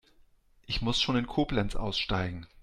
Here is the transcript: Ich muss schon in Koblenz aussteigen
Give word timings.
Ich 0.65 0.81
muss 0.81 0.99
schon 0.99 1.15
in 1.15 1.27
Koblenz 1.27 1.75
aussteigen 1.75 2.47